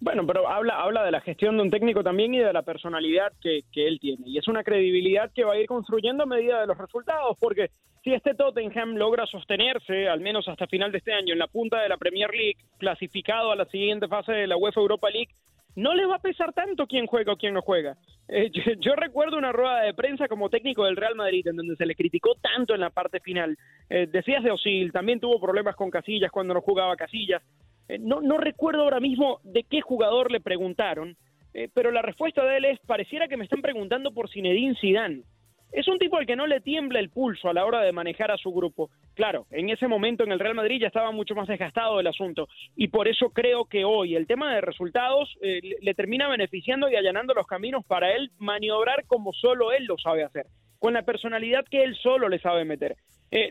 Bueno, 0.02 0.26
pero 0.26 0.48
habla, 0.48 0.82
habla 0.82 1.04
de 1.04 1.12
la 1.12 1.20
gestión 1.20 1.56
de 1.56 1.62
un 1.62 1.70
técnico 1.70 2.02
también 2.02 2.34
y 2.34 2.40
de 2.40 2.52
la 2.52 2.62
personalidad 2.62 3.32
que, 3.40 3.60
que, 3.70 3.86
él 3.86 4.00
tiene. 4.00 4.24
Y 4.26 4.36
es 4.36 4.48
una 4.48 4.64
credibilidad 4.64 5.30
que 5.32 5.44
va 5.44 5.52
a 5.52 5.58
ir 5.58 5.68
construyendo 5.68 6.24
a 6.24 6.26
medida 6.26 6.60
de 6.60 6.66
los 6.66 6.76
resultados, 6.76 7.36
porque 7.38 7.70
si 8.02 8.12
este 8.12 8.34
Tottenham 8.34 8.96
logra 8.96 9.26
sostenerse, 9.26 10.08
al 10.08 10.20
menos 10.20 10.48
hasta 10.48 10.66
final 10.66 10.90
de 10.90 10.98
este 10.98 11.12
año, 11.12 11.32
en 11.32 11.38
la 11.38 11.46
punta 11.46 11.80
de 11.80 11.88
la 11.88 11.98
Premier 11.98 12.30
League, 12.30 12.56
clasificado 12.78 13.52
a 13.52 13.56
la 13.56 13.64
siguiente 13.66 14.08
fase 14.08 14.32
de 14.32 14.48
la 14.48 14.56
UEFA 14.56 14.80
Europa 14.80 15.08
League, 15.08 15.30
no 15.76 15.94
le 15.94 16.04
va 16.04 16.16
a 16.16 16.22
pesar 16.22 16.52
tanto 16.52 16.88
quién 16.88 17.06
juega 17.06 17.34
o 17.34 17.36
quién 17.36 17.54
no 17.54 17.62
juega. 17.62 17.96
Eh, 18.26 18.50
yo, 18.80 18.94
recuerdo 18.96 19.38
una 19.38 19.52
rueda 19.52 19.82
de 19.82 19.94
prensa 19.94 20.26
como 20.26 20.50
técnico 20.50 20.84
del 20.84 20.96
Real 20.96 21.14
Madrid 21.14 21.46
en 21.46 21.54
donde 21.54 21.76
se 21.76 21.86
le 21.86 21.94
criticó 21.94 22.34
tanto 22.34 22.74
en 22.74 22.80
la 22.80 22.90
parte 22.90 23.20
final. 23.20 23.56
Eh, 23.88 24.08
decías 24.10 24.42
de 24.42 24.50
Osil, 24.50 24.90
también 24.90 25.20
tuvo 25.20 25.40
problemas 25.40 25.76
con 25.76 25.90
Casillas 25.90 26.32
cuando 26.32 26.54
no 26.54 26.60
jugaba 26.60 26.96
Casillas. 26.96 27.42
Eh, 27.88 27.98
no, 27.98 28.20
no 28.20 28.38
recuerdo 28.38 28.82
ahora 28.82 29.00
mismo 29.00 29.40
de 29.44 29.64
qué 29.64 29.80
jugador 29.80 30.30
le 30.30 30.40
preguntaron, 30.40 31.16
eh, 31.54 31.68
pero 31.72 31.90
la 31.90 32.02
respuesta 32.02 32.44
de 32.44 32.56
él 32.56 32.64
es, 32.64 32.78
pareciera 32.80 33.28
que 33.28 33.36
me 33.36 33.44
están 33.44 33.60
preguntando 33.60 34.12
por 34.12 34.30
Zinedine 34.30 34.76
Zidane. 34.80 35.22
Es 35.70 35.88
un 35.88 35.98
tipo 35.98 36.18
al 36.18 36.26
que 36.26 36.36
no 36.36 36.46
le 36.46 36.60
tiembla 36.60 37.00
el 37.00 37.08
pulso 37.08 37.48
a 37.48 37.54
la 37.54 37.64
hora 37.64 37.80
de 37.80 37.92
manejar 37.92 38.30
a 38.30 38.36
su 38.36 38.52
grupo. 38.52 38.90
Claro, 39.14 39.46
en 39.50 39.70
ese 39.70 39.88
momento 39.88 40.22
en 40.22 40.30
el 40.30 40.38
Real 40.38 40.54
Madrid 40.54 40.80
ya 40.82 40.88
estaba 40.88 41.12
mucho 41.12 41.34
más 41.34 41.48
desgastado 41.48 41.98
el 41.98 42.06
asunto 42.06 42.46
y 42.76 42.88
por 42.88 43.08
eso 43.08 43.30
creo 43.30 43.64
que 43.64 43.84
hoy 43.84 44.14
el 44.14 44.26
tema 44.26 44.54
de 44.54 44.60
resultados 44.60 45.34
eh, 45.40 45.60
le 45.80 45.94
termina 45.94 46.28
beneficiando 46.28 46.90
y 46.90 46.96
allanando 46.96 47.32
los 47.32 47.46
caminos 47.46 47.86
para 47.86 48.14
él 48.14 48.30
maniobrar 48.38 49.06
como 49.06 49.32
solo 49.32 49.72
él 49.72 49.86
lo 49.86 49.96
sabe 49.96 50.24
hacer, 50.24 50.46
con 50.78 50.92
la 50.92 51.04
personalidad 51.04 51.64
que 51.70 51.82
él 51.82 51.96
solo 51.96 52.28
le 52.28 52.38
sabe 52.38 52.66
meter. 52.66 52.96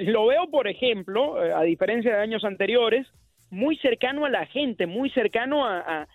lo 0.01 0.27
veo, 0.27 0.47
por 0.51 0.67
ejemplo, 0.67 1.37
a 1.37 1.63
diferencia 1.63 2.15
de 2.15 2.21
años 2.21 2.43
anteriores, 2.43 3.07
muy 3.51 3.77
cercano 3.77 4.25
a 4.25 4.29
la 4.29 4.45
gente, 4.47 4.87
muy 4.87 5.09
cercano 5.11 5.67
a, 5.67 6.07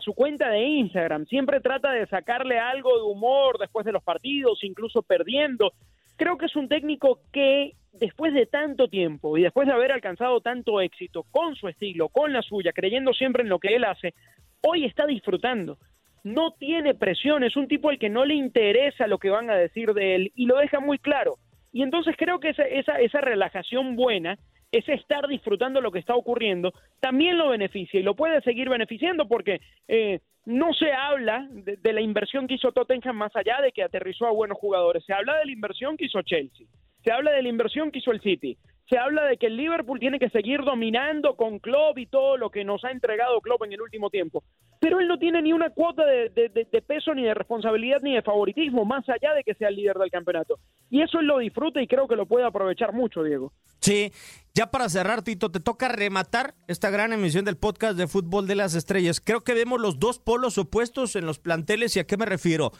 su 0.00 0.12
cuenta 0.12 0.50
de 0.50 0.60
Instagram. 0.60 1.24
Siempre 1.26 1.60
trata 1.60 1.90
de 1.92 2.06
sacarle 2.08 2.58
algo 2.58 2.94
de 2.98 3.04
humor 3.04 3.56
después 3.58 3.86
de 3.86 3.92
los 3.92 4.02
partidos, 4.02 4.62
incluso 4.62 5.02
perdiendo. 5.02 5.72
Creo 6.16 6.36
que 6.36 6.44
es 6.44 6.56
un 6.56 6.68
técnico 6.68 7.20
que 7.32 7.72
después 7.94 8.34
de 8.34 8.44
tanto 8.44 8.88
tiempo 8.88 9.38
y 9.38 9.42
después 9.42 9.66
de 9.66 9.72
haber 9.72 9.92
alcanzado 9.92 10.42
tanto 10.42 10.82
éxito 10.82 11.24
con 11.30 11.56
su 11.56 11.68
estilo, 11.68 12.10
con 12.10 12.34
la 12.34 12.42
suya, 12.42 12.72
creyendo 12.74 13.14
siempre 13.14 13.44
en 13.44 13.48
lo 13.48 13.58
que 13.58 13.74
él 13.74 13.84
hace, 13.84 14.12
hoy 14.60 14.84
está 14.84 15.06
disfrutando. 15.06 15.78
No 16.22 16.50
tiene 16.50 16.94
presión, 16.94 17.42
es 17.42 17.56
un 17.56 17.66
tipo 17.66 17.88
al 17.88 17.98
que 17.98 18.10
no 18.10 18.26
le 18.26 18.34
interesa 18.34 19.06
lo 19.06 19.16
que 19.16 19.30
van 19.30 19.48
a 19.48 19.56
decir 19.56 19.94
de 19.94 20.16
él 20.16 20.32
y 20.34 20.44
lo 20.44 20.58
deja 20.58 20.80
muy 20.80 20.98
claro. 20.98 21.36
Y 21.72 21.82
entonces 21.82 22.14
creo 22.18 22.40
que 22.40 22.50
esa, 22.50 22.64
esa, 22.64 23.00
esa 23.00 23.22
relajación 23.22 23.96
buena 23.96 24.36
ese 24.78 24.94
estar 24.94 25.26
disfrutando 25.28 25.80
lo 25.80 25.90
que 25.90 25.98
está 25.98 26.14
ocurriendo, 26.14 26.72
también 27.00 27.38
lo 27.38 27.50
beneficia 27.50 28.00
y 28.00 28.02
lo 28.02 28.14
puede 28.14 28.40
seguir 28.42 28.68
beneficiando 28.68 29.26
porque 29.26 29.60
eh, 29.88 30.20
no 30.44 30.72
se 30.72 30.92
habla 30.92 31.46
de, 31.50 31.76
de, 31.76 31.92
la 31.92 32.00
inversión 32.00 32.46
que 32.46 32.54
hizo 32.54 32.72
Tottenham 32.72 33.16
más 33.16 33.34
allá 33.34 33.60
de 33.60 33.72
que 33.72 33.82
aterrizó 33.82 34.26
a 34.26 34.32
buenos 34.32 34.58
jugadores, 34.58 35.04
se 35.04 35.12
habla 35.12 35.36
de 35.38 35.46
la 35.46 35.52
inversión 35.52 35.96
que 35.96 36.06
hizo 36.06 36.22
Chelsea, 36.22 36.66
se 37.04 37.12
habla 37.12 37.32
de 37.32 37.42
la 37.42 37.48
inversión 37.48 37.90
que 37.90 37.98
hizo 37.98 38.12
el 38.12 38.20
City, 38.20 38.56
se 38.88 38.98
habla 38.98 39.24
de 39.24 39.36
que 39.36 39.46
el 39.46 39.56
Liverpool 39.56 39.98
tiene 39.98 40.18
que 40.18 40.30
seguir 40.30 40.60
dominando 40.62 41.34
con 41.34 41.58
Klopp 41.58 41.98
y 41.98 42.06
todo 42.06 42.36
lo 42.36 42.50
que 42.50 42.64
nos 42.64 42.84
ha 42.84 42.90
entregado 42.90 43.40
Klopp 43.40 43.64
en 43.64 43.72
el 43.72 43.82
último 43.82 44.10
tiempo. 44.10 44.44
Pero 44.80 45.00
él 45.00 45.08
no 45.08 45.18
tiene 45.18 45.42
ni 45.42 45.52
una 45.52 45.70
cuota 45.70 46.04
de, 46.04 46.84
peso, 46.86 47.14
ni 47.14 47.24
de 47.24 47.34
responsabilidad, 47.34 48.00
ni 48.02 48.14
de 48.14 48.22
favoritismo, 48.22 48.84
más 48.84 49.08
allá 49.08 49.32
de 49.34 49.42
que 49.42 49.54
sea 49.54 49.68
el 49.68 49.76
líder 49.76 49.96
del 49.96 50.10
campeonato. 50.10 50.58
Y 50.90 51.02
eso 51.02 51.18
él 51.18 51.26
lo 51.26 51.38
disfruta 51.38 51.80
y 51.80 51.86
creo 51.86 52.06
que 52.06 52.14
lo 52.14 52.26
puede 52.26 52.46
aprovechar 52.46 52.92
mucho, 52.92 53.22
Diego. 53.22 53.52
Sí, 53.80 54.12
ya 54.54 54.70
para 54.70 54.88
cerrar, 54.88 55.22
Tito, 55.22 55.50
te 55.50 55.60
toca 55.60 55.88
rematar 55.88 56.54
esta 56.68 56.90
gran 56.90 57.12
emisión 57.12 57.44
del 57.44 57.56
podcast 57.56 57.96
de 57.96 58.06
Fútbol 58.06 58.46
de 58.46 58.54
las 58.54 58.74
Estrellas. 58.74 59.20
Creo 59.20 59.42
que 59.42 59.54
vemos 59.54 59.80
los 59.80 59.98
dos 59.98 60.18
polos 60.18 60.58
opuestos 60.58 61.16
en 61.16 61.26
los 61.26 61.38
planteles 61.38 61.96
y 61.96 62.00
a 62.00 62.06
qué 62.06 62.16
me 62.16 62.26
refiero. 62.26 62.72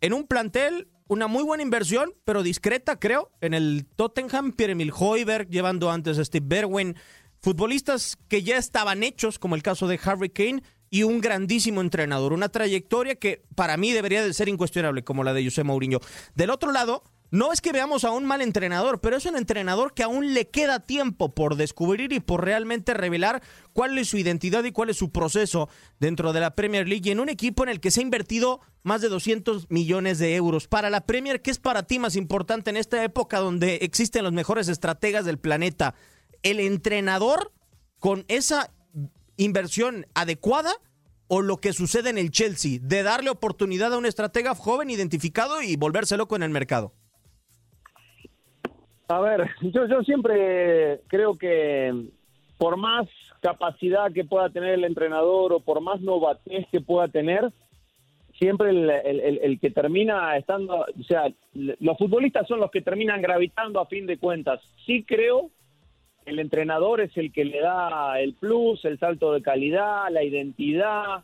En 0.00 0.12
un 0.12 0.26
plantel 0.26 0.88
una 1.08 1.28
muy 1.28 1.44
buena 1.44 1.62
inversión, 1.62 2.14
pero 2.24 2.42
discreta, 2.42 2.98
creo, 2.98 3.30
en 3.40 3.54
el 3.54 3.86
Tottenham, 3.96 4.52
Pierre-Emil 4.52 4.92
llevando 5.48 5.90
antes 5.90 6.18
a 6.18 6.24
Steve 6.24 6.46
Berwin, 6.48 6.96
futbolistas 7.40 8.16
que 8.28 8.42
ya 8.42 8.56
estaban 8.56 9.02
hechos, 9.02 9.38
como 9.38 9.54
el 9.54 9.62
caso 9.62 9.86
de 9.86 10.00
Harry 10.02 10.30
Kane, 10.30 10.62
y 10.90 11.02
un 11.02 11.20
grandísimo 11.20 11.80
entrenador, 11.80 12.32
una 12.32 12.48
trayectoria 12.48 13.16
que 13.16 13.44
para 13.54 13.76
mí 13.76 13.92
debería 13.92 14.24
de 14.24 14.34
ser 14.34 14.48
incuestionable, 14.48 15.04
como 15.04 15.24
la 15.24 15.32
de 15.32 15.44
José 15.44 15.64
Mourinho. 15.64 16.00
Del 16.34 16.50
otro 16.50 16.72
lado, 16.72 17.02
no 17.36 17.52
es 17.52 17.60
que 17.60 17.72
veamos 17.72 18.04
a 18.04 18.12
un 18.12 18.24
mal 18.24 18.40
entrenador, 18.40 18.98
pero 19.02 19.18
es 19.18 19.26
un 19.26 19.36
entrenador 19.36 19.92
que 19.92 20.02
aún 20.02 20.32
le 20.32 20.48
queda 20.48 20.80
tiempo 20.80 21.34
por 21.34 21.56
descubrir 21.56 22.14
y 22.14 22.20
por 22.20 22.42
realmente 22.42 22.94
revelar 22.94 23.42
cuál 23.74 23.98
es 23.98 24.08
su 24.08 24.16
identidad 24.16 24.64
y 24.64 24.72
cuál 24.72 24.88
es 24.88 24.96
su 24.96 25.12
proceso 25.12 25.68
dentro 26.00 26.32
de 26.32 26.40
la 26.40 26.54
Premier 26.54 26.88
League 26.88 27.06
y 27.06 27.12
en 27.12 27.20
un 27.20 27.28
equipo 27.28 27.62
en 27.62 27.68
el 27.68 27.80
que 27.80 27.90
se 27.90 28.00
ha 28.00 28.04
invertido 28.04 28.60
más 28.84 29.02
de 29.02 29.10
200 29.10 29.70
millones 29.70 30.18
de 30.18 30.34
euros. 30.34 30.66
Para 30.66 30.88
la 30.88 31.02
Premier, 31.02 31.42
¿qué 31.42 31.50
es 31.50 31.58
para 31.58 31.82
ti 31.82 31.98
más 31.98 32.16
importante 32.16 32.70
en 32.70 32.78
esta 32.78 33.04
época 33.04 33.38
donde 33.38 33.80
existen 33.82 34.24
los 34.24 34.32
mejores 34.32 34.68
estrategas 34.68 35.26
del 35.26 35.38
planeta? 35.38 35.94
¿El 36.42 36.58
entrenador 36.58 37.52
con 37.98 38.24
esa 38.28 38.72
inversión 39.36 40.06
adecuada 40.14 40.72
o 41.28 41.42
lo 41.42 41.58
que 41.58 41.74
sucede 41.74 42.08
en 42.08 42.16
el 42.16 42.30
Chelsea, 42.30 42.78
de 42.80 43.02
darle 43.02 43.28
oportunidad 43.28 43.92
a 43.92 43.98
un 43.98 44.06
estratega 44.06 44.54
joven 44.54 44.88
identificado 44.88 45.60
y 45.60 45.76
volverse 45.76 46.16
loco 46.16 46.34
en 46.34 46.42
el 46.42 46.50
mercado? 46.50 46.94
A 49.08 49.20
ver, 49.20 49.48
yo, 49.60 50.02
siempre 50.02 51.00
creo 51.06 51.38
que 51.38 51.94
por 52.58 52.76
más 52.76 53.06
capacidad 53.40 54.12
que 54.12 54.24
pueda 54.24 54.50
tener 54.50 54.74
el 54.74 54.84
entrenador 54.84 55.52
o 55.52 55.60
por 55.60 55.80
más 55.80 56.00
novatez 56.00 56.66
que 56.72 56.80
pueda 56.80 57.06
tener, 57.06 57.52
siempre 58.36 58.70
el, 58.70 59.58
que 59.60 59.70
termina 59.70 60.36
estando, 60.36 60.80
o 60.80 61.02
sea, 61.06 61.32
los 61.54 61.96
futbolistas 61.96 62.48
son 62.48 62.58
los 62.60 62.70
que 62.70 62.82
terminan 62.82 63.22
gravitando 63.22 63.80
a 63.80 63.86
fin 63.86 64.06
de 64.06 64.18
cuentas. 64.18 64.60
Sí 64.84 65.04
creo 65.04 65.50
que 66.24 66.32
el 66.32 66.40
entrenador 66.40 67.00
es 67.00 67.16
el 67.16 67.32
que 67.32 67.44
le 67.44 67.60
da 67.60 68.20
el 68.20 68.34
plus, 68.34 68.84
el 68.84 68.98
salto 68.98 69.32
de 69.32 69.42
calidad, 69.42 70.10
la 70.10 70.24
identidad. 70.24 71.22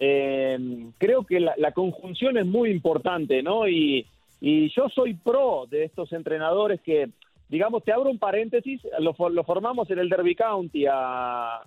Eh, 0.00 0.58
creo 0.96 1.24
que 1.24 1.40
la, 1.40 1.72
conjunción 1.72 2.38
es 2.38 2.46
muy 2.46 2.70
importante, 2.70 3.42
¿no? 3.42 3.68
Y 3.68 4.06
yo 4.40 4.88
soy 4.88 5.14
pro 5.14 5.66
de 5.68 5.84
estos 5.84 6.12
entrenadores 6.12 6.80
que, 6.80 7.10
digamos, 7.48 7.82
te 7.82 7.92
abro 7.92 8.10
un 8.10 8.18
paréntesis, 8.18 8.80
lo, 8.98 9.14
formamos 9.14 9.90
en 9.90 9.98
el 9.98 10.08
Derby 10.08 10.34
County 10.34 10.84
a, 10.90 11.62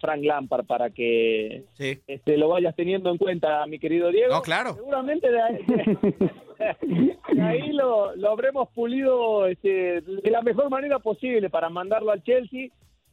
Frank 0.00 0.22
Lampard 0.22 0.66
para 0.66 0.90
que 0.90 1.64
este, 1.78 2.36
lo 2.36 2.48
vayas 2.48 2.76
teniendo 2.76 3.10
en 3.10 3.18
cuenta, 3.18 3.66
mi 3.66 3.78
querido 3.78 4.10
Diego. 4.10 4.34
No, 4.34 4.42
claro. 4.42 4.74
Seguramente 4.74 5.30
de 7.32 7.42
ahí, 7.42 7.72
lo, 7.72 8.14
lo, 8.16 8.30
habremos 8.30 8.68
pulido 8.70 9.46
este, 9.46 10.02
de 10.02 10.30
la 10.30 10.42
mejor 10.42 10.70
manera 10.70 10.98
posible 10.98 11.48
para 11.48 11.70
mandarlo 11.70 12.10
al 12.10 12.22
Chelsea. 12.22 12.68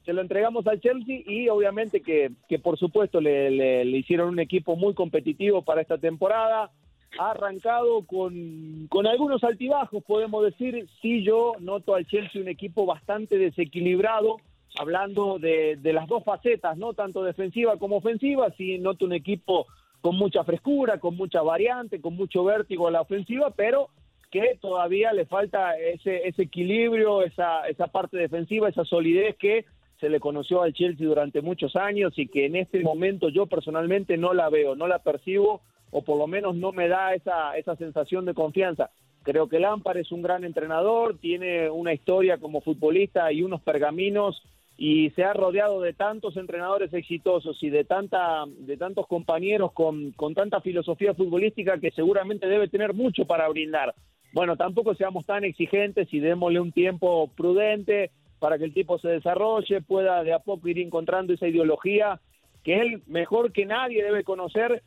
Se 0.05 0.13
lo 0.13 0.21
entregamos 0.21 0.65
al 0.67 0.79
Chelsea 0.79 1.21
y 1.25 1.49
obviamente 1.49 2.01
que, 2.01 2.31
que 2.47 2.57
por 2.57 2.77
supuesto 2.77 3.21
le, 3.21 3.51
le 3.51 3.97
hicieron 3.97 4.29
un 4.29 4.39
equipo 4.39 4.75
muy 4.75 4.93
competitivo 4.93 5.61
para 5.61 5.81
esta 5.81 5.97
temporada 5.97 6.71
ha 7.17 7.31
arrancado 7.31 8.05
con, 8.05 8.87
con 8.89 9.07
algunos 9.07 9.43
altibajos, 9.43 10.03
podemos 10.03 10.43
decir. 10.43 10.87
Sí, 11.01 11.23
yo 11.23 11.53
noto 11.59 11.95
al 11.95 12.05
Chelsea 12.05 12.41
un 12.41 12.47
equipo 12.47 12.85
bastante 12.85 13.37
desequilibrado, 13.37 14.37
hablando 14.77 15.39
de, 15.39 15.77
de 15.77 15.93
las 15.93 16.07
dos 16.07 16.23
facetas, 16.23 16.77
no 16.77 16.93
tanto 16.93 17.23
defensiva 17.23 17.77
como 17.77 17.97
ofensiva. 17.97 18.51
Sí, 18.57 18.77
noto 18.77 19.05
un 19.05 19.13
equipo 19.13 19.65
con 20.01 20.15
mucha 20.15 20.43
frescura, 20.43 20.99
con 20.99 21.15
mucha 21.15 21.41
variante, 21.41 21.99
con 21.99 22.15
mucho 22.15 22.43
vértigo 22.43 22.87
a 22.87 22.91
la 22.91 23.01
ofensiva, 23.01 23.51
pero 23.55 23.89
que 24.31 24.57
todavía 24.61 25.11
le 25.11 25.25
falta 25.25 25.77
ese, 25.77 26.27
ese 26.27 26.43
equilibrio, 26.43 27.23
esa, 27.23 27.67
esa 27.67 27.87
parte 27.87 28.17
defensiva, 28.17 28.69
esa 28.69 28.85
solidez 28.85 29.35
que 29.37 29.65
se 29.99 30.09
le 30.09 30.19
conoció 30.19 30.61
al 30.61 30.73
Chelsea 30.73 31.05
durante 31.05 31.41
muchos 31.41 31.75
años 31.75 32.13
y 32.17 32.27
que 32.27 32.45
en 32.45 32.55
este 32.55 32.79
momento 32.81 33.29
yo 33.29 33.47
personalmente 33.47 34.17
no 34.17 34.33
la 34.33 34.49
veo, 34.49 34.75
no 34.75 34.87
la 34.87 34.99
percibo 34.99 35.61
o 35.91 36.01
por 36.03 36.17
lo 36.17 36.27
menos 36.27 36.55
no 36.55 36.71
me 36.71 36.87
da 36.87 37.13
esa, 37.13 37.57
esa 37.57 37.75
sensación 37.75 38.25
de 38.25 38.33
confianza. 38.33 38.89
Creo 39.23 39.49
que 39.49 39.59
Lampard 39.59 39.97
es 39.97 40.11
un 40.11 40.21
gran 40.21 40.43
entrenador, 40.43 41.17
tiene 41.19 41.69
una 41.69 41.93
historia 41.93 42.37
como 42.37 42.61
futbolista 42.61 43.31
y 43.31 43.43
unos 43.43 43.61
pergaminos 43.61 44.41
y 44.77 45.09
se 45.09 45.25
ha 45.25 45.33
rodeado 45.33 45.81
de 45.81 45.93
tantos 45.93 46.37
entrenadores 46.37 46.93
exitosos 46.93 47.61
y 47.61 47.69
de 47.69 47.83
tanta 47.83 48.45
de 48.47 48.77
tantos 48.77 49.07
compañeros 49.07 49.73
con, 49.73 50.11
con 50.13 50.33
tanta 50.33 50.61
filosofía 50.61 51.13
futbolística 51.13 51.79
que 51.79 51.91
seguramente 51.91 52.47
debe 52.47 52.69
tener 52.69 52.93
mucho 52.93 53.25
para 53.25 53.49
brindar. 53.49 53.93
Bueno, 54.31 54.55
tampoco 54.55 54.95
seamos 54.95 55.25
tan 55.25 55.43
exigentes 55.43 56.07
y 56.13 56.19
démosle 56.19 56.61
un 56.61 56.71
tiempo 56.71 57.29
prudente 57.35 58.11
para 58.39 58.57
que 58.57 58.63
el 58.63 58.73
tipo 58.73 58.97
se 58.99 59.09
desarrolle, 59.09 59.81
pueda 59.81 60.23
de 60.23 60.31
a 60.31 60.39
poco 60.39 60.69
ir 60.69 60.79
encontrando 60.79 61.33
esa 61.33 61.47
ideología 61.47 62.21
que 62.63 62.79
él 62.79 63.01
mejor 63.05 63.51
que 63.51 63.65
nadie 63.65 64.03
debe 64.03 64.23
conocer 64.23 64.83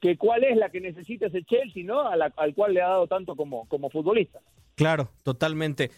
que 0.00 0.16
cuál 0.16 0.44
es 0.44 0.56
la 0.56 0.70
que 0.70 0.80
necesita 0.80 1.26
ese 1.26 1.44
Chelsea, 1.44 1.84
¿no? 1.84 2.08
al 2.08 2.54
cual 2.54 2.74
le 2.74 2.82
ha 2.82 2.88
dado 2.88 3.06
tanto 3.06 3.36
como, 3.36 3.66
como 3.68 3.90
futbolista. 3.90 4.40
Claro, 4.74 5.10
totalmente. 5.22 5.90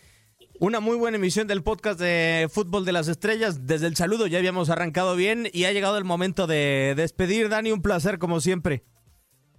Una 0.61 0.81
muy 0.81 0.97
buena 0.97 1.17
emisión 1.17 1.47
del 1.49 1.63
podcast 1.63 1.99
de 2.01 2.49
Fútbol 2.51 2.85
de 2.85 2.93
las 2.93 3.09
Estrellas. 3.09 3.67
Desde 3.67 3.87
el 3.87 3.97
saludo 3.97 4.27
ya 4.27 4.39
habíamos 4.39 4.71
arrancado 4.71 5.17
bien 5.17 5.49
y 5.53 5.65
ha 5.65 5.73
llegado 5.73 5.99
el 5.99 6.05
momento 6.05 6.47
de 6.47 6.95
despedir. 6.97 7.49
Dani, 7.49 7.73
un 7.73 7.83
placer 7.83 8.19
como 8.19 8.41
siempre. 8.41 8.83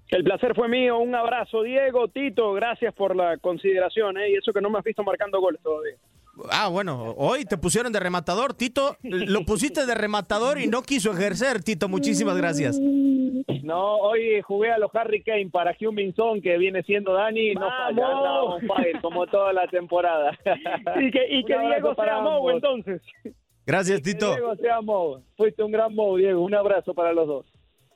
El 0.09 0.23
placer 0.23 0.53
fue 0.55 0.67
mío. 0.67 0.99
Un 0.99 1.15
abrazo, 1.15 1.63
Diego, 1.63 2.07
Tito. 2.07 2.53
Gracias 2.53 2.93
por 2.93 3.15
la 3.15 3.37
consideración. 3.37 4.17
¿eh? 4.17 4.31
Y 4.31 4.35
eso 4.35 4.53
que 4.53 4.61
no 4.61 4.69
me 4.69 4.77
has 4.77 4.83
visto 4.83 5.03
marcando 5.03 5.41
goles 5.41 5.61
todavía. 5.61 5.95
Ah, 6.51 6.67
bueno, 6.67 7.13
hoy 7.17 7.45
te 7.45 7.57
pusieron 7.57 7.91
de 7.91 7.99
rematador, 7.99 8.53
Tito. 8.53 8.97
Lo 9.03 9.45
pusiste 9.45 9.85
de 9.85 9.95
rematador 9.95 10.59
y 10.59 10.67
no 10.67 10.83
quiso 10.83 11.11
ejercer, 11.11 11.63
Tito. 11.63 11.89
Muchísimas 11.89 12.37
gracias. 12.37 12.79
No, 13.63 13.97
hoy 13.97 14.41
jugué 14.41 14.71
a 14.71 14.77
los 14.77 14.93
Harry 14.93 15.23
Kane 15.23 15.49
para 15.49 15.73
Hyun 15.73 15.95
Min 15.95 16.15
Son, 16.15 16.41
que 16.41 16.57
viene 16.57 16.83
siendo 16.83 17.13
Dani, 17.13 17.53
no 17.53 17.69
falla, 18.67 19.01
como 19.01 19.27
toda 19.27 19.53
la 19.53 19.67
temporada. 19.67 20.37
y 21.01 21.11
que, 21.11 21.25
y 21.29 21.43
que 21.45 21.57
Diego 21.57 21.95
sea 21.95 22.19
Mou, 22.21 22.49
entonces. 22.49 23.01
Gracias, 23.65 24.01
Tito. 24.01 24.31
Que 24.31 24.41
Diego 24.41 24.55
sea 24.57 24.81
Mou. 24.81 25.23
Fuiste 25.37 25.63
un 25.63 25.71
gran 25.71 25.93
Mou, 25.93 26.17
Diego. 26.17 26.41
Un 26.41 26.55
abrazo 26.55 26.93
para 26.93 27.13
los 27.13 27.27
dos. 27.27 27.45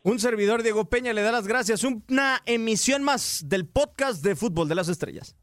Un 0.03 0.19
servidor, 0.19 0.63
Diego 0.63 0.85
Peña, 0.85 1.13
le 1.13 1.21
da 1.21 1.31
las 1.31 1.47
gracias. 1.47 1.83
Una 1.83 2.41
emisión 2.45 3.03
más 3.03 3.43
del 3.47 3.67
podcast 3.67 4.23
de 4.23 4.35
Fútbol 4.35 4.69
de 4.69 4.75
las 4.75 4.87
Estrellas. 4.87 5.35